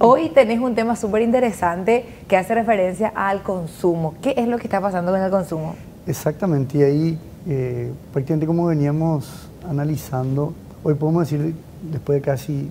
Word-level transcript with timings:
Hoy 0.00 0.30
tenés 0.30 0.58
un 0.58 0.74
tema 0.74 0.96
súper 0.96 1.22
interesante 1.22 2.04
que 2.26 2.36
hace 2.36 2.52
referencia 2.52 3.12
al 3.14 3.44
consumo. 3.44 4.14
¿Qué 4.20 4.34
es 4.36 4.48
lo 4.48 4.58
que 4.58 4.64
está 4.64 4.80
pasando 4.80 5.12
con 5.12 5.20
el 5.20 5.30
consumo? 5.30 5.76
Exactamente, 6.04 6.78
y 6.78 6.82
ahí 6.82 7.18
eh, 7.46 7.92
prácticamente 8.12 8.44
como 8.44 8.66
veníamos 8.66 9.48
analizando, 9.68 10.52
hoy 10.82 10.94
podemos 10.94 11.30
decir, 11.30 11.54
después 11.92 12.20
de 12.20 12.22
casi 12.22 12.70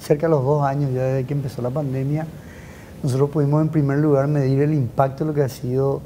cerca 0.00 0.26
de 0.26 0.30
los 0.30 0.44
dos 0.44 0.64
años 0.64 0.92
ya 0.92 1.04
desde 1.04 1.26
que 1.26 1.34
empezó 1.34 1.62
la 1.62 1.70
pandemia, 1.70 2.26
nosotros 3.04 3.30
pudimos 3.30 3.62
en 3.62 3.68
primer 3.68 3.98
lugar 3.98 4.26
medir 4.26 4.60
el 4.62 4.74
impacto 4.74 5.24
de 5.24 5.28
lo 5.28 5.34
que 5.34 5.42
ha 5.42 5.48
sido 5.48 6.02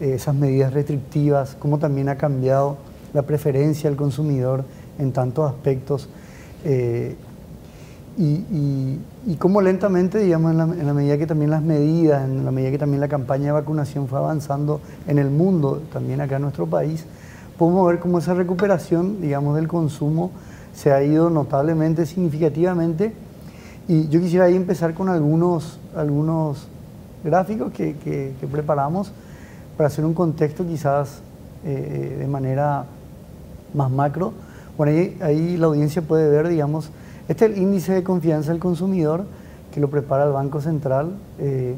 eh, 0.00 0.16
esas 0.16 0.34
medidas 0.34 0.74
restrictivas, 0.74 1.56
cómo 1.58 1.78
también 1.78 2.10
ha 2.10 2.16
cambiado 2.16 2.76
la 3.14 3.22
preferencia 3.22 3.88
del 3.88 3.96
consumidor 3.96 4.64
en 4.98 5.12
tantos 5.12 5.50
aspectos 5.50 6.10
eh, 6.64 7.16
y, 8.18 9.36
cómo 9.38 9.62
lentamente, 9.62 10.18
digamos, 10.18 10.52
en 10.52 10.86
la, 10.86 10.94
medida 10.94 11.16
que 11.16 11.26
también 11.26 11.50
las 11.50 11.62
medidas, 11.62 12.24
en 12.24 12.44
la 12.44 12.50
medida 12.50 12.70
que 12.70 12.78
también 12.78 13.00
la 13.00 13.08
campaña 13.08 13.46
de 13.46 13.52
vacunación 13.52 14.08
fue 14.08 14.18
avanzando 14.18 14.80
en 15.06 15.18
el 15.18 15.30
mundo, 15.30 15.82
también 15.92 16.20
acá 16.20 16.36
en 16.36 16.42
nuestro 16.42 16.66
país, 16.66 17.04
podemos 17.56 17.86
ver 17.88 17.98
cómo 17.98 18.18
esa 18.18 18.34
recuperación, 18.34 19.20
digamos, 19.20 19.56
del 19.56 19.68
consumo 19.68 20.32
se 20.74 20.92
ha 20.92 21.02
ido 21.02 21.30
notablemente, 21.30 22.06
significativamente. 22.06 23.14
Y 23.88 24.08
yo 24.08 24.20
quisiera 24.20 24.46
ahí 24.46 24.56
empezar 24.56 24.94
con 24.94 25.08
algunos, 25.08 25.78
algunos 25.96 26.68
gráficos 27.24 27.72
que, 27.72 28.34
preparamos 28.50 29.12
para 29.76 29.88
hacer 29.88 30.04
un 30.04 30.14
contexto 30.14 30.66
quizás 30.66 31.22
eh, 31.64 32.16
de 32.18 32.26
manera 32.26 32.84
más 33.74 33.90
macro. 33.90 34.32
Bueno, 34.76 34.92
ahí, 34.92 35.16
ahí, 35.20 35.56
la 35.56 35.66
audiencia 35.66 36.02
puede 36.02 36.28
ver, 36.28 36.48
digamos, 36.48 36.90
este 37.30 37.44
es 37.44 37.52
el 37.52 37.58
índice 37.58 37.92
de 37.92 38.02
confianza 38.02 38.50
del 38.50 38.58
consumidor 38.58 39.24
que 39.72 39.78
lo 39.78 39.88
prepara 39.88 40.24
el 40.24 40.32
Banco 40.32 40.60
Central. 40.60 41.12
Eh, 41.38 41.76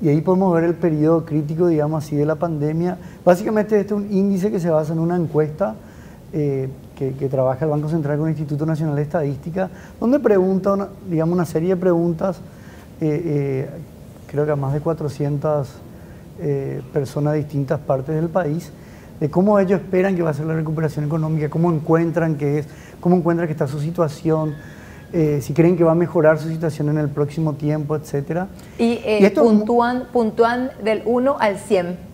y 0.00 0.08
ahí 0.08 0.20
podemos 0.20 0.54
ver 0.54 0.62
el 0.62 0.74
periodo 0.74 1.24
crítico, 1.24 1.66
digamos 1.66 2.04
así, 2.04 2.14
de 2.14 2.24
la 2.24 2.36
pandemia. 2.36 2.96
Básicamente 3.24 3.80
este 3.80 3.94
es 3.94 4.00
un 4.00 4.12
índice 4.12 4.48
que 4.48 4.60
se 4.60 4.70
basa 4.70 4.92
en 4.92 5.00
una 5.00 5.16
encuesta 5.16 5.74
eh, 6.32 6.68
que, 6.94 7.28
trabaja 7.28 7.64
el 7.64 7.70
Banco 7.72 7.88
Central 7.88 8.16
con 8.16 8.28
el 8.28 8.30
Instituto 8.30 8.64
Nacional 8.64 8.94
de 8.94 9.02
Estadística, 9.02 9.68
donde 9.98 10.20
pregunta, 10.20 10.74
una, 10.74 10.88
digamos, 11.08 11.34
una 11.34 11.46
serie 11.46 11.70
de 11.70 11.76
preguntas, 11.76 12.38
eh, 13.00 13.68
creo 14.28 14.44
que 14.44 14.52
a 14.52 14.56
más 14.56 14.72
de 14.72 14.80
400 14.80 15.68
personas 16.92 17.32
de 17.32 17.40
distintas 17.40 17.80
partes 17.80 18.14
del 18.14 18.28
país, 18.28 18.70
de 19.20 19.30
cómo 19.30 19.58
ellos 19.58 19.80
esperan 19.80 20.16
que 20.16 20.22
va 20.22 20.30
a 20.30 20.34
ser 20.34 20.46
la 20.46 20.54
recuperación 20.54 21.04
económica, 21.04 21.50
cómo 21.50 21.70
encuentran 21.70 22.36
que 22.36 22.60
es, 22.60 22.66
cómo 23.00 23.16
encuentran 23.16 23.46
que 23.46 23.52
está 23.52 23.68
su 23.68 23.78
situación, 23.78 24.54
eh, 25.12 25.40
si 25.42 25.52
creen 25.52 25.76
que 25.76 25.84
va 25.84 25.92
a 25.92 25.96
mejorar 25.96 26.38
su 26.38 26.48
situación 26.48 26.88
en 26.88 26.98
el 26.98 27.08
próximo 27.08 27.52
tiempo, 27.54 27.96
etc. 27.96 28.46
¿Y, 28.78 29.00
eh, 29.04 29.32
puntúan, 30.12 30.70
del 30.82 31.02
1 31.04 31.36
al 31.38 31.58
100? 31.58 32.10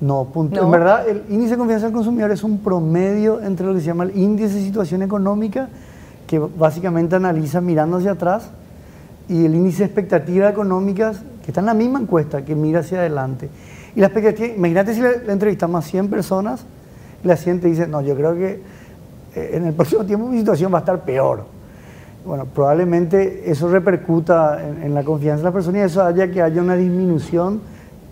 No, 0.00 0.28
en 0.36 0.70
verdad 0.70 1.08
el 1.08 1.24
índice 1.28 1.52
de 1.52 1.58
confianza 1.58 1.86
del 1.86 1.94
consumidor 1.94 2.30
es 2.30 2.44
un 2.44 2.58
promedio 2.58 3.42
entre 3.42 3.66
lo 3.66 3.74
que 3.74 3.80
se 3.80 3.86
llama 3.86 4.04
el 4.04 4.16
índice 4.16 4.54
de 4.54 4.62
situación 4.62 5.02
económica, 5.02 5.68
que 6.26 6.38
básicamente 6.38 7.16
analiza 7.16 7.60
mirando 7.60 7.96
hacia 7.96 8.12
atrás, 8.12 8.50
y 9.28 9.44
el 9.44 9.54
índice 9.54 9.78
de 9.78 9.84
expectativas 9.86 10.52
económicas, 10.52 11.22
que 11.48 11.52
está 11.52 11.60
en 11.60 11.66
la 11.66 11.74
misma 11.74 11.98
encuesta, 11.98 12.44
que 12.44 12.54
mira 12.54 12.80
hacia 12.80 12.98
adelante. 12.98 13.48
Y 13.96 14.00
la 14.00 14.08
expectativa, 14.08 14.54
imagínate 14.54 14.92
si 14.92 15.00
le, 15.00 15.32
entrevistamos 15.32 15.82
a 15.82 15.88
100 15.88 16.10
personas, 16.10 16.66
y 17.24 17.26
la 17.26 17.36
100 17.36 17.60
te 17.60 17.68
dice, 17.68 17.86
no, 17.86 18.02
yo 18.02 18.14
creo 18.14 18.34
que 18.34 18.60
eh, 19.34 19.50
en 19.54 19.64
el 19.64 19.72
próximo 19.74 20.04
tiempo 20.04 20.28
mi 20.28 20.38
situación 20.38 20.70
va 20.70 20.76
a 20.76 20.80
estar 20.80 21.02
peor 21.04 21.58
bueno, 22.28 22.44
probablemente 22.44 23.50
eso 23.50 23.70
repercuta 23.70 24.60
en, 24.62 24.92
la 24.92 25.02
confianza 25.02 25.38
de 25.38 25.44
la 25.44 25.52
persona 25.52 25.78
y 25.78 25.80
eso 25.80 26.02
haya 26.02 26.30
que 26.30 26.42
haya 26.42 26.60
una 26.60 26.76
disminución 26.76 27.62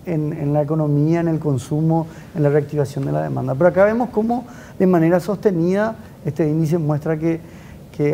en, 0.06 0.54
la 0.54 0.62
economía, 0.62 1.20
en 1.20 1.28
el 1.28 1.38
consumo, 1.38 2.06
en 2.34 2.42
la 2.42 2.48
reactivación 2.48 3.04
de 3.04 3.12
la 3.12 3.22
demanda. 3.22 3.54
Pero 3.54 3.68
acá 3.68 3.84
vemos 3.84 4.08
cómo 4.08 4.46
de 4.78 4.86
manera 4.86 5.20
sostenida 5.20 5.96
este 6.24 6.48
índice 6.48 6.78
muestra 6.78 7.18
que, 7.18 7.40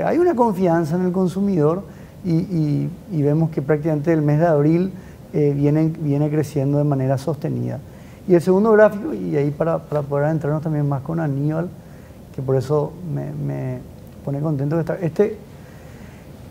hay 0.04 0.18
una 0.18 0.34
confianza 0.34 0.96
en 0.96 1.02
el 1.06 1.12
consumidor 1.12 1.84
y, 2.24 2.88
vemos 3.12 3.50
que 3.50 3.62
prácticamente 3.62 4.12
el 4.12 4.22
mes 4.22 4.40
de 4.40 4.46
abril 4.46 4.92
eh, 5.32 5.52
viene, 5.56 5.92
viene 5.98 6.30
creciendo 6.30 6.78
de 6.78 6.84
manera 6.84 7.18
sostenida. 7.18 7.78
Y 8.28 8.34
el 8.34 8.42
segundo 8.42 8.72
gráfico, 8.72 9.14
y 9.14 9.36
ahí 9.36 9.50
para, 9.50 9.78
poder 9.78 10.26
adentrarnos 10.26 10.62
también 10.62 10.88
más 10.88 11.02
con 11.02 11.20
Aníbal, 11.20 11.68
que 12.34 12.42
por 12.42 12.56
eso 12.56 12.92
me, 13.12 13.78
pone 14.24 14.40
contento 14.40 14.76
que 14.76 14.80
está. 14.80 14.98
Este, 15.00 15.36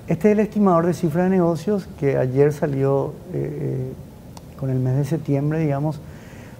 este 0.07 0.27
es 0.27 0.33
el 0.33 0.39
estimador 0.41 0.85
de 0.85 0.93
cifras 0.93 1.25
de 1.25 1.29
negocios 1.29 1.87
que 1.99 2.17
ayer 2.17 2.51
salió 2.51 3.13
eh, 3.33 3.57
eh, 3.61 3.93
con 4.59 4.69
el 4.69 4.79
mes 4.79 4.97
de 4.97 5.05
septiembre, 5.05 5.59
digamos. 5.59 5.99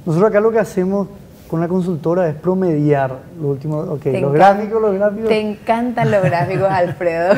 Nosotros 0.05 0.29
acá 0.29 0.39
lo 0.39 0.51
que 0.51 0.59
hacemos 0.59 1.07
con 1.51 1.59
la 1.59 1.67
consultora 1.67 2.29
es 2.29 2.35
promediar 2.35 3.13
los 3.37 3.51
últimos, 3.51 3.85
ok, 3.89 4.05
los 4.21 4.31
gráficos, 4.31 4.81
los 4.81 4.95
gráficos. 4.95 5.27
Te 5.27 5.41
encantan 5.41 6.09
los 6.09 6.23
gráficos, 6.23 6.69
Alfredo. 6.71 7.35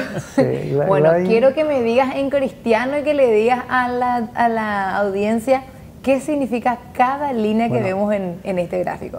bueno, 0.87 1.09
quiero 1.25 1.55
que 1.55 1.63
me 1.63 1.81
digas 1.81 2.15
en 2.15 2.29
cristiano 2.29 2.95
y 2.99 3.01
que 3.01 3.15
le 3.15 3.33
digas 3.33 3.63
a 3.67 3.89
la, 3.89 4.97
audiencia 4.97 5.63
qué 6.03 6.21
significa 6.21 6.77
cada 6.93 7.33
línea 7.33 7.71
que 7.71 7.81
vemos 7.81 8.13
en, 8.13 8.39
en, 8.43 8.59
este 8.59 8.83
gráfico. 8.83 9.17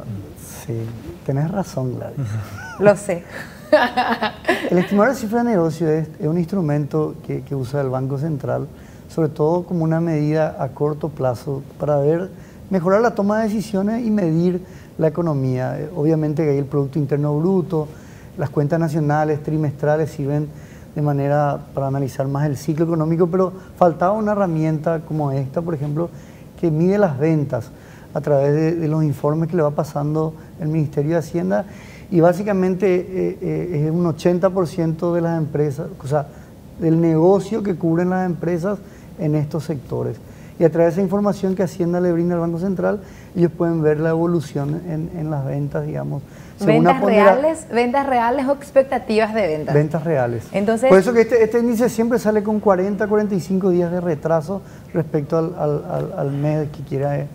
Sí, 0.64 0.86
tenés 1.26 1.50
razón, 1.50 1.96
Gladys. 1.96 2.28
Lo 2.78 2.94
sé. 2.94 3.24
el 4.70 4.78
estimador 4.78 5.12
de 5.12 5.18
cifra 5.18 5.42
de 5.42 5.50
negocio 5.50 5.88
es, 5.88 6.08
un 6.20 6.38
instrumento 6.38 7.16
que, 7.26 7.42
usa 7.52 7.80
el 7.80 7.88
Banco 7.88 8.16
Central, 8.16 8.68
sobre 9.08 9.28
todo 9.28 9.64
como 9.64 9.82
una 9.82 10.00
medida 10.00 10.54
a 10.56 10.68
corto 10.68 11.08
plazo 11.08 11.64
para 11.80 11.96
ver, 11.96 12.30
mejorar 12.70 13.00
la 13.00 13.16
toma 13.16 13.38
de 13.38 13.48
decisiones 13.48 14.06
y 14.06 14.10
medir 14.12 14.62
la 14.98 15.08
economía. 15.08 15.80
Eh, 15.80 15.90
obviamente 15.94 16.44
que 16.44 16.50
ahí 16.50 16.58
el 16.58 16.64
Producto 16.64 16.98
Interno 16.98 17.38
Bruto, 17.38 17.88
las 18.38 18.50
cuentas 18.50 18.80
nacionales, 18.80 19.42
trimestrales 19.42 20.10
sirven 20.10 20.48
de 20.94 21.02
manera 21.02 21.66
para 21.74 21.88
analizar 21.88 22.26
más 22.28 22.46
el 22.46 22.56
ciclo 22.56 22.84
económico, 22.84 23.26
pero 23.26 23.52
faltaba 23.76 24.12
una 24.12 24.32
herramienta 24.32 25.00
como 25.00 25.32
esta, 25.32 25.60
por 25.62 25.74
ejemplo, 25.74 26.10
que 26.60 26.70
mide 26.70 26.98
las 26.98 27.18
ventas 27.18 27.70
a 28.12 28.20
través 28.20 28.54
de, 28.54 28.74
de 28.76 28.88
los 28.88 29.02
informes 29.02 29.48
que 29.48 29.56
le 29.56 29.62
va 29.62 29.72
pasando 29.72 30.34
el 30.60 30.68
Ministerio 30.68 31.12
de 31.12 31.18
Hacienda 31.18 31.66
y 32.10 32.20
básicamente 32.20 32.94
eh, 32.94 33.38
eh, 33.40 33.84
es 33.86 33.90
un 33.90 34.04
80% 34.04 35.14
de 35.14 35.20
las 35.20 35.36
empresas, 35.38 35.88
o 36.02 36.06
sea, 36.06 36.26
del 36.78 37.00
negocio 37.00 37.62
que 37.62 37.76
cubren 37.76 38.10
las 38.10 38.26
empresas 38.26 38.78
en 39.18 39.34
estos 39.34 39.64
sectores. 39.64 40.16
Y 40.58 40.64
a 40.64 40.70
través 40.70 40.94
de 40.94 41.00
esa 41.00 41.04
información 41.04 41.56
que 41.56 41.64
Hacienda 41.64 42.00
le 42.00 42.12
brinda 42.12 42.34
al 42.34 42.40
Banco 42.40 42.58
Central, 42.58 43.00
ellos 43.36 43.50
pueden 43.56 43.82
ver 43.82 43.98
la 43.98 44.10
evolución 44.10 44.80
en, 44.88 45.30
las 45.30 45.44
ventas, 45.44 45.84
digamos. 45.84 46.22
¿Ventas 46.64 47.00
reales, 47.00 47.66
¿Ventas 47.72 48.06
reales 48.06 48.46
o 48.46 48.52
expectativas 48.52 49.34
de 49.34 49.46
ventas? 49.48 49.74
Ventas 49.74 50.04
reales. 50.04 50.46
Entonces, 50.52 50.88
Por 50.88 50.98
eso 50.98 51.12
que 51.12 51.22
este, 51.22 51.42
este 51.42 51.58
índice 51.58 51.88
siempre 51.88 52.20
sale 52.20 52.44
con 52.44 52.60
40, 52.60 53.08
45 53.08 53.70
días 53.70 53.90
de 53.90 54.00
retraso 54.00 54.62
respecto 54.92 55.36
al, 55.36 56.30
mes 56.30 56.68
que 56.70 56.84
quiera, 56.84 57.26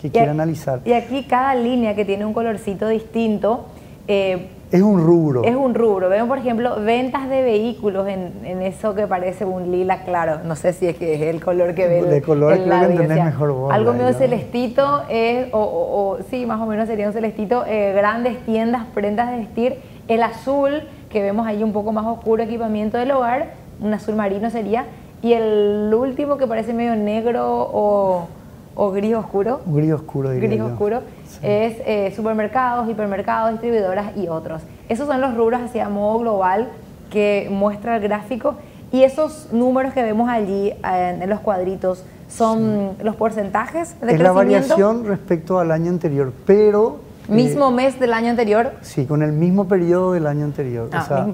que 0.00 0.10
quiera 0.10 0.30
analizar. 0.30 0.80
Y 0.86 0.94
aquí 0.94 1.24
cada 1.24 1.54
línea 1.54 1.94
que 1.94 2.06
tiene 2.06 2.24
un 2.24 2.32
colorcito 2.32 2.88
distinto 2.88 3.66
eh, 4.08 4.48
es 4.72 4.80
un 4.80 5.04
rubro. 5.04 5.44
Es 5.44 5.54
un 5.54 5.74
rubro. 5.74 6.08
Vemos, 6.08 6.28
por 6.28 6.38
ejemplo, 6.38 6.76
ventas 6.80 7.28
de 7.28 7.42
vehículos 7.42 8.08
en, 8.08 8.62
eso 8.62 8.94
que 8.94 9.06
parece 9.06 9.44
un 9.44 9.70
lila 9.70 10.02
claro. 10.04 10.38
No 10.44 10.56
sé 10.56 10.72
si 10.72 10.86
es 10.86 10.96
que 10.96 11.14
es 11.14 11.20
el 11.20 11.44
color 11.44 11.74
que 11.74 11.86
ve. 11.86 12.02
De 12.02 12.22
color 12.22 12.58
creo 12.58 12.88
que 12.88 13.06
mejor 13.06 13.68
Algo 13.70 13.92
medio 13.92 14.14
celestito, 14.14 15.02
es, 15.10 15.48
o, 15.52 16.16
sí, 16.30 16.46
más 16.46 16.58
o 16.58 16.64
menos 16.64 16.88
sería 16.88 17.06
un 17.06 17.12
celestito. 17.12 17.64
Eh, 17.66 17.92
grandes 17.94 18.38
tiendas, 18.46 18.86
prendas 18.94 19.30
de 19.30 19.36
vestir. 19.36 19.76
El 20.08 20.22
azul, 20.22 20.84
que 21.10 21.20
vemos 21.20 21.46
ahí 21.46 21.62
un 21.62 21.74
poco 21.74 21.92
más 21.92 22.06
oscuro, 22.06 22.42
equipamiento 22.42 22.96
del 22.96 23.10
hogar. 23.10 23.50
Un 23.78 23.92
azul 23.92 24.14
marino 24.14 24.48
sería. 24.48 24.86
Y 25.20 25.34
el 25.34 25.92
último 25.94 26.38
que 26.38 26.46
parece 26.46 26.72
medio 26.72 26.96
negro 26.96 27.68
o 27.72 28.26
o 28.74 28.90
gris 28.90 29.14
oscuro. 29.14 29.60
Gris 29.66 29.92
oscuro, 29.92 30.30
diría 30.30 30.48
Gris 30.48 30.60
oscuro. 30.60 31.02
Es 31.42 31.76
eh, 31.86 32.12
supermercados, 32.14 32.88
hipermercados, 32.88 33.52
distribuidoras 33.52 34.16
y 34.16 34.28
otros. 34.28 34.62
Esos 34.88 35.06
son 35.06 35.20
los 35.20 35.34
rubros 35.36 35.60
hacia 35.60 35.88
modo 35.88 36.18
global 36.20 36.68
que 37.10 37.48
muestra 37.50 37.96
el 37.96 38.02
gráfico. 38.02 38.54
Y 38.92 39.04
esos 39.04 39.48
números 39.52 39.94
que 39.94 40.02
vemos 40.02 40.28
allí 40.28 40.72
en 40.84 41.28
los 41.28 41.40
cuadritos 41.40 42.04
son 42.28 42.96
los 43.02 43.16
porcentajes 43.16 43.98
de 44.00 44.14
es 44.14 44.20
la 44.20 44.32
variación 44.32 45.06
respecto 45.06 45.58
al 45.58 45.70
año 45.70 45.90
anterior, 45.90 46.32
pero... 46.46 47.00
¿Mismo 47.28 47.68
eh, 47.68 47.74
mes 47.74 48.00
del 48.00 48.12
año 48.12 48.30
anterior? 48.30 48.72
Sí, 48.80 49.06
con 49.06 49.22
el 49.22 49.32
mismo 49.32 49.68
periodo 49.68 50.12
del 50.12 50.26
año 50.26 50.44
anterior. 50.44 50.88
Ah, 50.92 51.28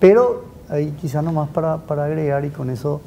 pero 0.00 0.44
ahí 0.68 0.94
quizá 1.00 1.22
nomás 1.22 1.48
para, 1.48 1.78
para 1.78 2.04
agregar 2.04 2.44
y 2.44 2.50
con 2.50 2.70
eso 2.70 3.00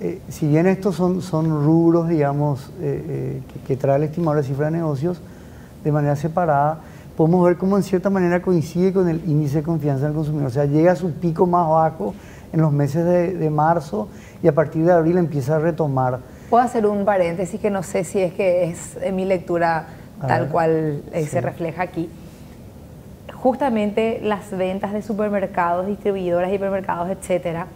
eh, 0.00 0.20
si 0.28 0.48
bien 0.48 0.66
estos 0.66 0.96
son, 0.96 1.22
son 1.22 1.64
rubros, 1.64 2.08
digamos, 2.08 2.70
eh, 2.80 3.04
eh, 3.08 3.42
que, 3.66 3.76
trae 3.76 3.96
el 3.96 4.04
estimador 4.04 4.42
de 4.42 4.48
cifra 4.48 4.66
de 4.66 4.72
negocios 4.72 5.20
de 5.84 5.92
manera 5.92 6.16
separada, 6.16 6.80
podemos 7.16 7.44
ver 7.44 7.56
cómo 7.56 7.76
en 7.76 7.82
cierta 7.82 8.10
manera 8.10 8.42
coincide 8.42 8.92
con 8.92 9.08
el 9.08 9.22
índice 9.28 9.58
de 9.58 9.62
confianza 9.62 10.06
del 10.06 10.14
consumidor. 10.14 10.48
O 10.48 10.50
sea, 10.50 10.64
llega 10.64 10.92
a 10.92 10.96
su 10.96 11.12
pico 11.12 11.46
más 11.46 11.68
bajo 11.68 12.14
en 12.52 12.60
los 12.60 12.72
meses 12.72 13.04
de, 13.04 13.50
marzo 13.50 14.08
y 14.42 14.48
a 14.48 14.54
partir 14.54 14.84
de 14.84 14.92
abril 14.92 15.18
empieza 15.18 15.56
a 15.56 15.58
retomar. 15.58 16.20
Puedo 16.50 16.62
hacer 16.62 16.86
un 16.86 17.04
paréntesis 17.04 17.60
que 17.60 17.70
no 17.70 17.82
sé 17.82 18.04
si 18.04 18.20
es 18.20 18.32
que 18.32 18.64
es 18.64 18.96
en 19.00 19.16
mi 19.16 19.24
lectura 19.24 19.86
tal 20.26 20.48
cual 20.48 21.02
eh, 21.12 21.26
se 21.26 21.40
refleja 21.40 21.82
aquí. 21.82 22.08
Justamente 23.32 24.20
las 24.22 24.56
ventas 24.56 24.92
de 24.92 25.02
supermercados, 25.02 25.86
distribuidoras, 25.86 26.52
hipermercados, 26.52 27.10
etcétera, 27.10 27.66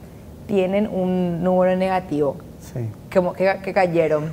tienen 0.49 0.89
un 0.89 1.45
número 1.45 1.77
negativo, 1.77 2.37
como 3.15 3.35
que, 3.35 3.61
que 3.63 3.73
cayeron. 3.73 4.33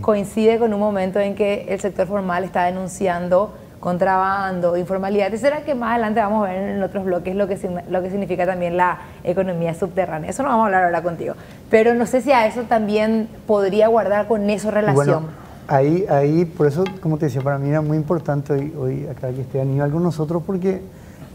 Coincide 0.00 0.60
con 0.60 0.72
un 0.72 0.78
momento 0.78 1.18
en 1.18 1.34
que 1.34 1.66
el 1.68 1.80
sector 1.80 2.06
formal 2.06 2.44
está 2.44 2.64
denunciando 2.66 3.52
contrabando, 3.84 4.78
informalidad, 4.78 5.26
etcétera, 5.26 5.62
que 5.62 5.74
más 5.74 5.90
adelante 5.90 6.18
vamos 6.18 6.46
a 6.46 6.50
ver 6.50 6.70
en 6.70 6.82
otros 6.82 7.04
bloques 7.04 7.36
lo 7.36 7.46
que, 7.46 7.82
lo 7.90 8.02
que 8.02 8.08
significa 8.08 8.46
también 8.46 8.78
la 8.78 8.98
economía 9.22 9.74
subterránea. 9.74 10.30
Eso 10.30 10.42
no 10.42 10.48
vamos 10.48 10.62
a 10.62 10.66
hablar 10.68 10.84
ahora 10.84 11.02
contigo. 11.02 11.34
Pero 11.68 11.92
no 11.92 12.06
sé 12.06 12.22
si 12.22 12.32
a 12.32 12.46
eso 12.46 12.62
también 12.62 13.28
podría 13.46 13.88
guardar 13.88 14.26
con 14.26 14.48
eso 14.48 14.70
relación. 14.70 15.26
ahí, 15.68 16.06
ahí, 16.08 16.46
por 16.46 16.66
eso, 16.66 16.84
como 17.02 17.18
te 17.18 17.26
decía, 17.26 17.42
para 17.42 17.58
mí 17.58 17.68
era 17.68 17.82
muy 17.82 17.98
importante 17.98 18.72
hoy, 18.74 19.06
acá 19.06 19.30
que 19.32 19.42
esté 19.42 19.60
Aníbal 19.60 19.90
con 19.90 20.02
nosotros, 20.02 20.42
porque 20.46 20.80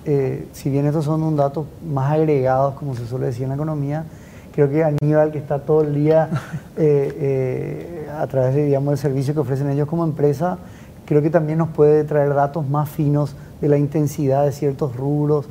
eh, 0.06 0.48
si 0.52 0.72
bien 0.72 0.88
estos 0.88 1.06
son 1.06 1.22
un 1.22 1.36
dato 1.36 1.68
más 1.88 2.14
agregados, 2.14 2.74
como 2.74 2.96
se 2.96 3.06
suele 3.06 3.28
decir 3.28 3.44
en 3.44 3.50
la 3.50 3.56
economía, 3.56 4.06
creo 4.60 4.70
que 4.70 4.84
Aníbal, 4.84 5.32
que 5.32 5.38
está 5.38 5.60
todo 5.60 5.84
el 5.84 5.96
día 5.96 6.30
eh, 6.78 7.16
eh, 7.18 8.10
a 8.18 8.28
través 8.28 8.56
de, 8.56 8.66
digamos, 8.66 8.92
del 8.92 8.98
servicio 8.98 9.34
que 9.34 9.40
ofrecen 9.40 9.70
ellos 9.70 9.88
como 9.88 10.04
empresa, 10.04 10.58
creo 11.06 11.22
que 11.22 11.30
también 11.30 11.60
nos 11.60 11.70
puede 11.70 12.04
traer 12.04 12.34
datos 12.34 12.68
más 12.68 12.90
finos 12.90 13.38
de 13.62 13.70
la 13.70 13.78
intensidad 13.78 14.44
de 14.44 14.52
ciertos 14.52 14.98
rubros 14.98 15.46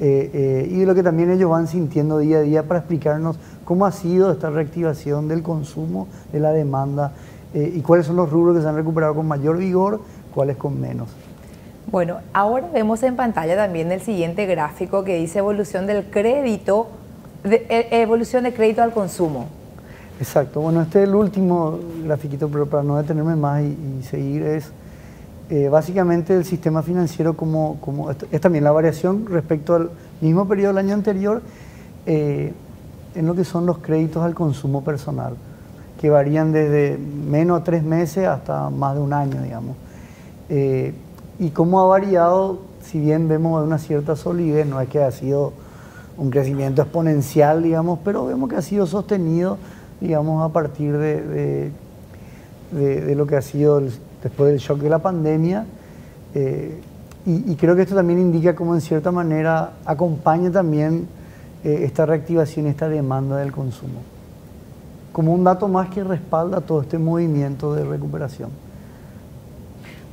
eh, 0.00 0.30
eh, 0.32 0.68
y 0.70 0.78
de 0.78 0.86
lo 0.86 0.94
que 0.94 1.04
también 1.04 1.30
ellos 1.30 1.48
van 1.48 1.68
sintiendo 1.68 2.18
día 2.18 2.38
a 2.38 2.40
día 2.40 2.62
para 2.64 2.80
explicarnos 2.80 3.36
cómo 3.64 3.86
ha 3.86 3.92
sido 3.92 4.32
esta 4.32 4.50
reactivación 4.50 5.28
del 5.28 5.42
consumo, 5.42 6.08
de 6.32 6.40
la 6.40 6.50
demanda 6.50 7.12
eh, 7.54 7.72
y 7.76 7.80
cuáles 7.80 8.06
son 8.06 8.16
los 8.16 8.28
rubros 8.28 8.56
que 8.56 8.62
se 8.62 8.68
han 8.68 8.74
recuperado 8.74 9.14
con 9.14 9.26
mayor 9.28 9.56
vigor, 9.58 10.00
cuáles 10.34 10.56
con 10.56 10.80
menos. 10.80 11.08
Bueno, 11.90 12.18
ahora 12.32 12.68
vemos 12.72 13.02
en 13.02 13.14
pantalla 13.14 13.56
también 13.56 13.90
el 13.92 14.00
siguiente 14.00 14.46
gráfico 14.46 15.04
que 15.04 15.16
dice 15.16 15.38
evolución 15.38 15.86
del 15.86 16.10
crédito, 16.10 16.88
de, 17.44 17.66
evolución 17.90 18.44
de 18.44 18.52
crédito 18.52 18.82
al 18.82 18.92
consumo. 18.92 19.46
Exacto, 20.20 20.60
bueno, 20.60 20.82
este 20.82 21.02
es 21.02 21.08
el 21.08 21.14
último 21.14 21.78
grafiquito, 22.04 22.48
pero 22.48 22.66
para 22.66 22.82
no 22.82 22.96
detenerme 22.96 23.36
más 23.36 23.62
y 23.62 24.02
seguir 24.02 24.42
es 24.42 24.72
eh, 25.50 25.70
básicamente 25.70 26.34
el 26.34 26.44
sistema 26.44 26.82
financiero 26.82 27.34
como, 27.34 27.78
como 27.80 28.10
es 28.10 28.40
también 28.40 28.64
la 28.64 28.70
variación 28.70 29.24
respecto 29.26 29.74
al 29.74 29.90
mismo 30.20 30.46
periodo 30.46 30.74
del 30.74 30.84
año 30.84 30.94
anterior 30.94 31.40
eh, 32.04 32.52
en 33.14 33.26
lo 33.26 33.34
que 33.34 33.44
son 33.44 33.64
los 33.64 33.78
créditos 33.78 34.22
al 34.22 34.34
consumo 34.34 34.84
personal, 34.84 35.34
que 36.00 36.10
varían 36.10 36.52
desde 36.52 36.98
menos 36.98 37.60
de 37.60 37.64
tres 37.64 37.82
meses 37.82 38.26
hasta 38.26 38.68
más 38.68 38.94
de 38.94 39.00
un 39.00 39.12
año, 39.14 39.40
digamos. 39.40 39.74
Eh, 40.50 40.92
y 41.38 41.50
cómo 41.50 41.80
ha 41.80 41.86
variado, 41.86 42.60
si 42.82 43.00
bien 43.00 43.26
vemos 43.26 43.64
una 43.64 43.78
cierta 43.78 44.16
solidez, 44.16 44.66
no 44.66 44.80
es 44.80 44.88
que 44.88 45.02
ha 45.02 45.10
sido 45.10 45.52
un 46.18 46.30
crecimiento 46.30 46.82
exponencial, 46.82 47.62
digamos, 47.62 48.00
pero 48.04 48.26
vemos 48.26 48.50
que 48.50 48.56
ha 48.56 48.62
sido 48.62 48.86
sostenido, 48.86 49.56
digamos, 50.00 50.44
a 50.44 50.52
partir 50.52 50.98
de, 50.98 51.70
de, 52.72 53.14
lo 53.14 53.26
que 53.26 53.36
ha 53.36 53.42
sido 53.42 53.80
después 54.22 54.50
del 54.50 54.58
shock 54.58 54.80
de 54.80 54.90
la 54.90 54.98
pandemia. 54.98 55.64
Eh, 56.34 56.80
y, 57.26 57.56
creo 57.56 57.76
que 57.76 57.82
esto 57.82 57.94
también 57.94 58.18
indica 58.18 58.54
cómo 58.54 58.74
en 58.74 58.80
cierta 58.80 59.12
manera 59.12 59.72
acompaña 59.84 60.50
también 60.50 61.06
eh, 61.62 61.80
esta 61.82 62.06
reactivación, 62.06 62.66
esta 62.66 62.88
demanda 62.88 63.36
del 63.36 63.52
consumo. 63.52 64.00
Como 65.12 65.34
un 65.34 65.44
dato 65.44 65.68
más 65.68 65.90
que 65.90 66.02
respalda 66.02 66.62
todo 66.62 66.80
este 66.80 66.96
movimiento 66.96 67.74
de 67.74 67.84
recuperación. 67.84 68.48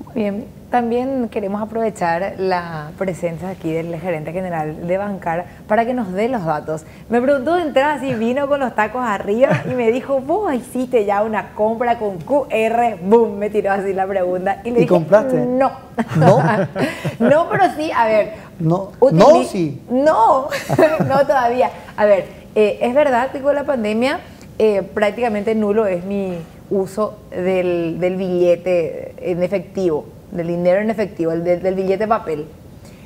Muy 0.06 0.14
bien, 0.16 0.46
también 0.76 1.30
queremos 1.30 1.62
aprovechar 1.62 2.34
la 2.38 2.92
presencia 2.98 3.48
aquí 3.48 3.72
del 3.72 3.98
gerente 3.98 4.34
general 4.34 4.86
de 4.86 4.98
Bancar 4.98 5.46
para 5.70 5.86
que 5.86 5.94
nos 5.94 6.12
dé 6.12 6.28
los 6.28 6.44
datos. 6.44 6.84
Me 7.08 7.22
preguntó 7.22 7.56
de 7.56 7.62
entrada 7.62 7.98
si 8.02 8.14
vino 8.14 8.46
con 8.50 8.60
los 8.60 8.76
tacos 8.76 9.02
arriba 9.02 9.64
y 9.64 9.70
me 9.70 9.90
dijo, 9.90 10.20
vos 10.20 10.54
hiciste 10.54 11.06
ya 11.06 11.24
una 11.24 11.54
compra 11.56 11.98
con 11.98 12.18
QR, 12.18 12.98
boom, 13.02 13.38
me 13.38 13.50
tiró 13.50 13.72
así 13.72 13.94
la 13.94 14.06
pregunta. 14.06 14.60
Y 14.66 14.72
le 14.72 14.80
dije, 14.80 14.90
compraste? 14.90 15.46
No. 15.46 15.72
¿No? 16.18 16.40
no, 17.20 17.50
pero 17.50 17.64
sí, 17.78 17.90
a 17.96 18.08
ver. 18.08 18.34
No, 18.60 18.92
no 19.14 19.44
sí. 19.46 19.82
No, 19.90 20.50
no 21.08 21.20
todavía. 21.26 21.72
A 21.96 22.04
ver, 22.04 22.26
eh, 22.54 22.80
es 22.82 22.94
verdad 22.94 23.32
que 23.32 23.40
con 23.40 23.56
la 23.56 23.64
pandemia 23.64 24.20
eh, 24.60 24.82
prácticamente 24.82 25.56
nulo 25.56 25.86
es 25.86 26.04
mi 26.04 26.34
uso 26.70 27.20
del, 27.32 27.98
del 27.98 28.18
billete 28.18 29.16
en 29.22 29.42
efectivo 29.42 30.15
del 30.36 30.48
dinero 30.48 30.82
en 30.82 30.90
efectivo, 30.90 31.32
el 31.32 31.44
del 31.44 31.76
billete 31.76 32.08
papel. 32.08 32.46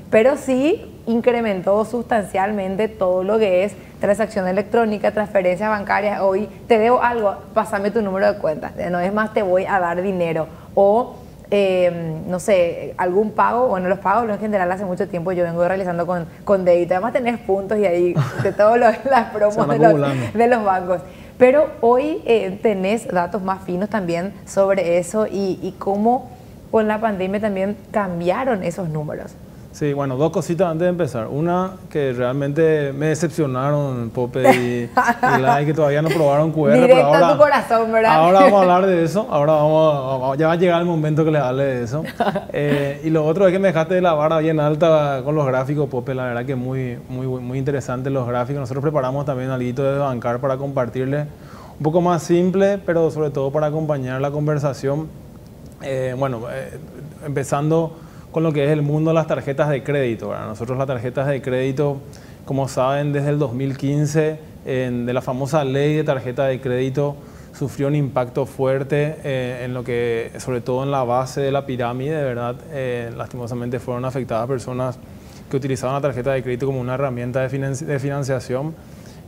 Pero 0.10 0.38
sí 0.38 1.02
incrementó 1.06 1.86
sustancialmente 1.86 2.88
todo 2.88 3.24
lo 3.24 3.38
que 3.38 3.64
es 3.64 3.76
transacción 4.00 4.48
electrónica, 4.48 5.12
transferencias 5.12 5.70
bancarias. 5.70 6.22
Hoy 6.22 6.48
te 6.68 6.80
debo 6.80 7.02
algo, 7.02 7.36
pásame 7.54 7.92
tu 7.92 8.02
número 8.02 8.34
de 8.34 8.40
cuenta. 8.40 8.72
No 8.90 9.00
es 9.00 9.14
más, 9.14 9.34
te 9.34 9.44
voy 9.44 9.66
a 9.66 9.80
dar 9.80 10.02
dinero. 10.02 10.48
O, 10.74 11.16
em, 11.52 12.28
no 12.28 12.40
sé, 12.40 12.96
algún 12.98 13.32
pago. 13.32 13.68
Bueno, 13.68 13.88
los 13.88 14.00
pagos 14.00 14.30
en 14.30 14.40
general 14.40 14.72
hace 14.72 14.86
mucho 14.86 15.08
tiempo 15.08 15.32
yo 15.32 15.44
vengo 15.44 15.68
realizando 15.68 16.08
con, 16.08 16.26
con 16.44 16.66
débito. 16.66 16.96
Además 16.96 17.14
tenés 17.14 17.40
puntos 17.40 17.78
y 17.78 17.86
ahí 17.86 18.16
de 18.44 18.52
todas 18.52 18.80
las 18.80 19.26
promos 19.32 19.68
de 19.68 19.80
los, 19.80 20.34
de 20.34 20.48
los, 20.48 20.64
bancos. 20.64 21.02
Pero 21.38 21.70
hoy 21.82 22.22
eh, 22.26 22.60
tenés 22.62 23.08
datos 23.08 23.42
más 23.44 23.64
finos 23.64 23.90
también 23.90 24.34
sobre 24.46 24.98
eso 24.98 25.28
y, 25.28 25.60
y 25.62 25.76
cómo 25.78 26.39
con 26.72 26.88
la 26.88 27.00
pandemia 27.00 27.40
también 27.40 27.78
cambiaron 27.92 28.64
esos 28.64 28.90
números. 28.90 29.32
Sí, 29.72 29.94
bueno, 29.94 30.18
dos 30.18 30.32
cositas 30.32 30.68
antes 30.68 30.86
de 30.86 30.90
empezar. 30.90 31.28
Una 31.28 31.74
que 31.92 32.12
realmente 32.12 32.92
me 32.92 33.08
decepcionaron, 33.08 34.10
Pope 34.10 34.42
y, 34.56 34.90
y 34.90 34.90
que 35.66 35.74
todavía 35.74 36.02
no 36.02 36.10
probaron 36.10 36.52
QR. 36.52 36.74
Directo 36.74 37.06
ahora, 37.06 37.28
a 37.28 37.32
tu 37.34 37.38
corazón, 37.38 37.92
¿verdad? 37.92 38.14
Ahora 38.14 38.40
vamos 38.42 38.60
a 38.60 38.62
hablar 38.62 38.86
de 38.88 39.04
eso. 39.04 39.28
Ahora 39.30 39.54
vamos, 39.54 40.38
ya 40.40 40.48
va 40.48 40.54
a 40.54 40.56
llegar 40.56 40.82
el 40.82 40.88
momento 40.88 41.24
que 41.24 41.32
les 41.32 41.42
hable 41.42 41.64
de 41.64 41.84
eso. 41.84 42.04
Eh, 42.52 43.02
y 43.04 43.10
lo 43.10 43.26
otro 43.26 43.46
es 43.48 43.54
que 43.54 43.60
me 43.60 43.68
dejaste 43.68 43.94
de 43.94 44.02
la 44.02 44.14
vara 44.14 44.40
bien 44.40 44.60
alta 44.60 45.22
con 45.24 45.36
los 45.36 45.46
gráficos, 45.46 45.88
Pope. 45.88 46.16
La 46.16 46.26
verdad 46.26 46.46
que 46.46 46.56
muy, 46.56 46.98
muy, 47.08 47.28
muy 47.28 47.58
interesantes 47.58 48.12
los 48.12 48.28
gráficos. 48.28 48.60
Nosotros 48.60 48.82
preparamos 48.82 49.26
también 49.26 49.52
algo 49.52 49.84
de 49.84 49.98
bancar 50.00 50.40
para 50.40 50.58
compartirles 50.58 51.28
un 51.78 51.84
poco 51.84 52.02
más 52.02 52.24
simple, 52.24 52.80
pero 52.86 53.12
sobre 53.12 53.30
todo 53.30 53.52
para 53.52 53.68
acompañar 53.68 54.20
la 54.20 54.32
conversación 54.32 55.08
eh, 55.82 56.14
bueno, 56.18 56.42
eh, 56.52 56.78
empezando 57.26 57.98
con 58.32 58.44
lo 58.44 58.52
que 58.52 58.66
es 58.66 58.72
el 58.72 58.82
mundo 58.82 59.12
de 59.12 59.16
las 59.16 59.28
tarjetas 59.28 59.70
de 59.70 59.84
crédito. 59.84 60.34
Nosotros 60.34 60.78
las 60.78 60.88
tarjetas 60.88 61.28
de 61.28 61.42
crédito, 61.42 61.98
como 62.46 62.68
saben, 62.68 63.14
desde 63.14 63.30
el 63.30 63.40
2015, 63.40 64.50
de 64.66 65.14
la 65.14 65.22
famosa 65.22 65.64
ley 65.64 65.96
de 65.96 66.04
tarjeta 66.04 66.46
de 66.46 66.62
crédito, 66.62 67.16
sufrió 67.58 67.88
un 67.88 67.96
impacto 67.96 68.46
fuerte 68.46 69.16
eh, 69.24 69.64
en 69.66 69.74
lo 69.74 69.84
que, 69.84 70.32
sobre 70.38 70.62
todo 70.62 70.84
en 70.84 70.92
la 70.92 71.04
base 71.04 71.42
de 71.42 71.52
la 71.52 71.66
pirámide, 71.66 72.16
de 72.16 72.24
verdad, 72.24 72.56
lastimosamente 73.18 73.80
fueron 73.80 74.06
afectadas 74.06 74.48
personas 74.48 75.00
que 75.50 75.58
utilizaban 75.58 75.96
la 75.96 76.02
tarjeta 76.02 76.32
de 76.34 76.44
crédito 76.44 76.68
como 76.68 76.80
una 76.80 76.94
herramienta 76.94 77.48
de, 77.48 78.00
financiación. 78.00 78.76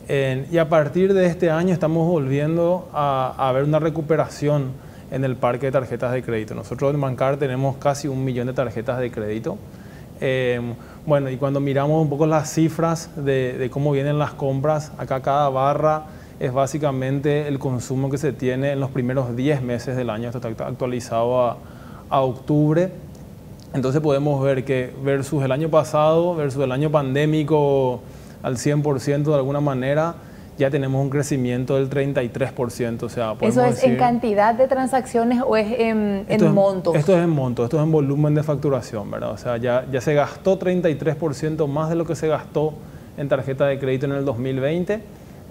y 0.07 0.57
a 0.57 0.69
partir 0.69 1.15
de 1.15 1.25
este 1.25 1.49
año 1.49 1.73
estamos 1.73 2.07
volviendo 2.07 2.87
a, 2.93 3.33
a 3.35 3.51
ver 3.51 3.63
una 3.63 3.79
recuperación 3.79 4.73
en 5.11 5.25
el 5.25 5.35
parque 5.35 5.67
de 5.67 5.73
tarjetas 5.73 6.13
de 6.13 6.23
crédito. 6.23 6.55
Nosotros 6.55 6.93
en 6.93 7.01
Bancar 7.01 7.37
tenemos 7.37 7.77
casi 7.77 8.07
un 8.07 8.23
millón 8.23 8.47
de 8.47 8.53
tarjetas 8.53 8.99
de 8.99 9.11
crédito. 9.11 9.57
Em, 10.21 10.73
bueno, 11.05 11.29
y 11.29 11.37
cuando 11.37 11.59
miramos 11.59 12.01
un 12.01 12.09
poco 12.09 12.25
las 12.25 12.53
cifras 12.53 13.09
de, 13.15 13.69
cómo 13.71 13.91
vienen 13.91 14.17
las 14.17 14.33
compras, 14.33 14.91
acá 14.97 15.21
cada 15.21 15.49
barra 15.49 16.05
es 16.39 16.53
básicamente 16.53 17.47
el 17.47 17.59
consumo 17.59 18.09
que 18.09 18.17
se 18.17 18.31
tiene 18.31 18.71
en 18.71 18.79
los 18.79 18.89
primeros 18.89 19.35
10 19.35 19.61
meses 19.61 19.97
del 19.97 20.09
año. 20.09 20.29
Esto 20.29 20.47
está 20.47 20.67
actualizado 20.67 21.45
a, 21.45 21.57
a 22.09 22.21
octubre. 22.21 22.91
Entonces 23.73 24.01
podemos 24.01 24.41
ver 24.43 24.63
que 24.63 24.93
versus 25.03 25.43
el 25.43 25.51
año 25.51 25.69
pasado, 25.69 26.35
versus 26.35 26.63
el 26.63 26.71
año 26.71 26.89
pandémico 26.91 28.01
al 28.43 28.57
100% 28.57 29.23
de 29.23 29.35
alguna 29.35 29.61
manera, 29.61 30.15
ya 30.61 30.69
tenemos 30.69 31.01
un 31.01 31.09
crecimiento 31.09 31.75
del 31.75 31.89
33%. 31.89 33.03
O 33.03 33.09
sea, 33.09 33.35
¿Eso 33.41 33.65
es 33.65 33.83
en 33.83 33.97
cantidad 33.97 34.53
de 34.53 34.67
transacciones 34.67 35.41
o 35.45 35.57
es 35.57 35.79
en, 35.79 36.25
en 36.29 36.53
montos? 36.53 36.95
Esto 36.95 37.17
es 37.17 37.23
en 37.23 37.29
monto, 37.31 37.63
esto 37.63 37.77
es 37.77 37.83
en 37.83 37.91
volumen 37.91 38.35
de 38.35 38.43
facturación, 38.43 39.09
¿verdad? 39.09 39.31
O 39.31 39.37
sea, 39.37 39.57
ya, 39.57 39.85
ya 39.91 39.99
se 40.01 40.13
gastó 40.13 40.59
33% 40.59 41.67
más 41.67 41.89
de 41.89 41.95
lo 41.95 42.05
que 42.05 42.15
se 42.15 42.27
gastó 42.27 42.73
en 43.17 43.27
tarjeta 43.27 43.65
de 43.65 43.79
crédito 43.79 44.05
en 44.05 44.11
el 44.11 44.23
2020. 44.23 45.01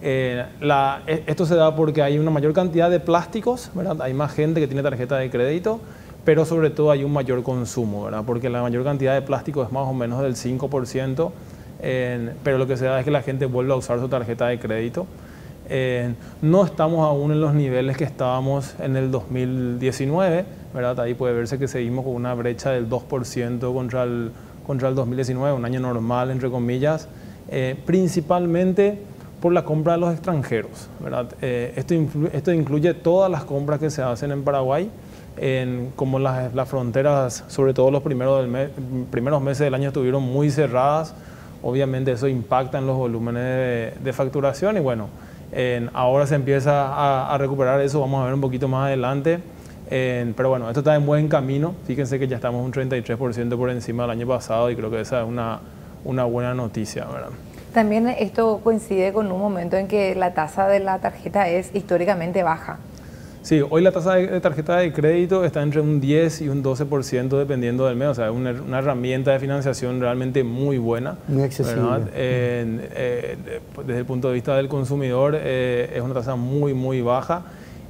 Eh, 0.03 0.47
la, 0.61 1.03
e, 1.09 1.25
esto 1.27 1.45
se 1.45 1.57
da 1.57 1.75
porque 1.75 2.03
hay 2.03 2.17
una 2.17 2.31
mayor 2.31 2.53
cantidad 2.53 2.89
de 2.89 3.01
plásticos, 3.01 3.71
¿verdad? 3.75 4.01
Hay 4.03 4.15
más 4.15 4.33
gente 4.33 4.61
que 4.61 4.69
tiene 4.69 4.83
tarjeta 4.85 5.17
de 5.17 5.29
crédito, 5.29 5.81
pero 6.25 6.45
sobre 6.45 6.71
todo 6.71 6.93
hay 6.93 7.03
un 7.03 7.13
mayor 7.13 7.43
consumo, 7.43 8.05
¿verdad? 8.05 8.23
Porque 8.25 8.49
la 8.49 8.63
mayor 8.63 8.85
cantidad 8.85 9.15
de 9.15 9.23
plástico 9.23 9.65
es 9.65 9.73
más 9.73 9.89
o 9.89 9.93
menos 9.93 10.23
del 10.23 10.37
5% 10.37 11.33
pero 11.81 12.59
lo 12.59 12.67
que 12.67 12.77
se 12.77 12.85
da 12.85 12.99
es 12.99 13.05
que 13.05 13.11
la 13.11 13.23
gente 13.23 13.47
vuelve 13.47 13.73
a 13.73 13.77
usar 13.77 14.01
su 14.01 14.09
tarjeta 14.09 14.49
de 14.49 14.59
crédito. 14.59 15.07
no 16.43 16.65
estamos 16.65 17.07
aún 17.07 17.33
en 17.33 17.41
los 17.41 17.55
niveles 17.55 17.97
que 17.97 18.05
estábamos 18.05 18.75
en 18.81 18.97
el 18.97 19.11
2019, 19.11 20.45
¿verdad? 20.75 21.01
Ahí 21.01 21.15
puede 21.15 21.35
verse 21.35 21.59
que 21.59 21.69
seguimos 21.69 22.05
con 22.05 22.15
una 22.15 22.35
brecha 22.35 22.71
del 22.71 22.89
2% 22.89 23.73
contra 23.73 24.05
el, 24.05 24.31
contra 24.67 24.89
el 24.89 24.95
2019, 24.95 25.57
un 25.57 25.65
año 25.65 25.81
normal, 25.81 26.31
entre 26.31 26.51
comillas, 26.51 27.09
eh, 27.49 27.77
principalmente 27.87 28.99
por 29.41 29.53
la 29.53 29.65
compra 29.65 29.95
de 29.95 29.99
los 29.99 30.13
extranjeros, 30.13 30.89
¿verdad? 31.01 31.27
Eh, 31.41 31.73
esto, 31.77 31.95
esto 32.33 32.53
incluye 32.53 32.95
todas 32.95 33.31
las 33.31 33.45
compras 33.45 33.81
que 33.81 33.91
se 33.91 34.03
hacen 34.03 34.31
en 34.31 34.45
Paraguay, 34.45 34.91
en, 35.37 35.93
como 35.97 36.19
las, 36.19 36.55
las, 36.55 36.69
fronteras, 36.69 37.45
sobre 37.49 37.73
todo 37.73 37.91
los 37.91 38.03
primeros, 38.03 38.43
del 38.43 38.71
primeros 39.11 39.41
meses 39.41 39.65
del 39.65 39.75
año 39.75 39.89
estuvieron 39.89 40.23
muy 40.23 40.51
cerradas, 40.51 41.15
obviamente 41.63 42.13
eso 42.13 42.29
impacta 42.29 42.79
en 42.79 42.87
los 42.87 42.97
volúmenes 42.97 44.03
de, 44.03 44.13
facturación 44.13 44.77
y 44.77 44.81
bueno, 44.81 45.09
ahora 45.93 46.27
se 46.27 46.35
empieza 46.35 47.33
a, 47.33 47.39
recuperar 47.39 47.81
eso, 47.81 48.01
vamos 48.01 48.23
a 48.23 48.25
ver 48.27 48.35
un 48.35 48.41
poquito 48.41 48.69
más 48.69 48.87
adelante. 48.87 49.41
pero 49.89 50.49
bueno, 50.49 50.69
esto 50.69 50.81
está 50.81 50.95
en 50.95 51.07
buen 51.07 51.29
camino. 51.29 51.75
Fíjense 51.87 52.19
que 52.19 52.29
ya 52.29 52.37
estamos 52.37 52.65
un 52.65 52.73
33% 52.73 53.57
por 53.57 53.71
encima 53.71 54.05
del 54.05 54.11
año 54.13 54.27
pasado 54.27 54.71
y 54.71 54.77
creo 54.77 54.91
que 54.91 55.01
esa 55.01 55.23
es 55.23 55.29
una, 55.29 55.61
una 56.05 56.25
buena 56.25 56.55
noticia. 56.55 57.07
También 57.73 58.09
esto 58.09 58.61
coincide 58.65 59.13
con 59.13 59.31
un 59.31 59.41
momento 59.41 59.77
en 59.77 59.87
que 59.87 60.15
la 60.17 60.35
tasa 60.35 60.67
de 60.67 60.81
la 60.81 60.99
tarjeta 60.99 61.49
es 61.49 61.75
históricamente 61.75 62.43
baja. 62.43 62.79
Sí, 63.43 63.63
hoy 63.69 63.81
la 63.81 63.91
tasa 63.91 64.17
de 64.17 64.41
tarjeta 64.41 64.77
de 64.79 64.93
crédito 64.93 65.45
está 65.45 65.63
entre 65.63 65.81
un 65.81 66.01
10 66.01 66.43
y 66.43 66.49
un 66.49 66.63
12% 66.63 67.39
dependiendo 67.39 67.87
del 67.87 67.97
mes, 67.97 68.09
o 68.09 68.15
sea, 68.15 68.27
es 68.27 68.33
una, 68.33 68.79
herramienta 68.79 69.33
de 69.33 69.39
financiación 69.39 70.01
realmente 70.01 70.45
muy 70.45 70.77
buena. 70.77 71.17
Muy 71.27 71.45
accesible. 71.45 72.05
Eh, 72.15 73.37
desde 73.87 73.99
el 73.99 74.05
punto 74.05 74.29
de 74.29 74.35
vista 74.35 74.57
del 74.57 74.69
consumidor 74.69 75.35
eh, 75.37 75.91
es 75.95 76.03
una 76.03 76.15
tasa 76.15 76.37
muy, 76.37 76.75
muy 76.75 77.01
baja. 77.01 77.45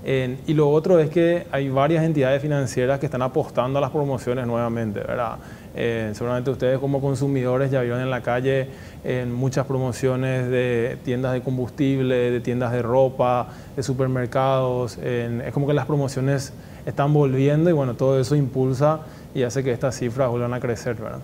Y 0.04 0.54
lo 0.54 0.70
otro 0.70 0.98
es 0.98 1.10
que 1.10 1.46
hay 1.52 1.68
varias 1.68 2.04
entidades 2.04 2.40
financieras 2.40 2.98
que 2.98 3.06
están 3.06 3.22
apostando 3.22 3.78
a 3.78 3.82
las 3.82 3.90
promociones 3.90 4.46
nuevamente, 4.46 5.00
¿verdad? 5.00 5.36
Eh, 5.74 6.10
seguramente 6.14 6.50
ustedes 6.50 6.78
como 6.78 7.00
consumidores 7.00 7.70
ya 7.70 7.80
vieron 7.82 8.00
en 8.00 8.10
la 8.10 8.22
calle 8.22 8.68
en 9.04 9.32
muchas 9.32 9.66
promociones 9.66 10.48
de 10.48 10.98
tiendas 11.04 11.32
de 11.32 11.42
combustible, 11.42 12.30
de 12.30 12.40
tiendas 12.40 12.72
de 12.72 12.82
ropa, 12.82 13.48
de 13.76 13.82
supermercados. 13.82 14.98
es 14.98 15.52
como 15.52 15.66
que 15.66 15.74
las 15.74 15.86
promociones 15.86 16.52
están 16.86 17.12
volviendo 17.12 17.70
y 17.70 17.72
bueno, 17.72 17.94
todo 17.94 18.18
eso 18.18 18.34
impulsa 18.36 19.00
y 19.34 19.42
hace 19.42 19.62
que 19.62 19.72
estas 19.72 19.96
cifras 19.96 20.30
vuelvan 20.30 20.54
a 20.54 20.60
crecer, 20.60 20.96
¿verdad? 20.96 21.20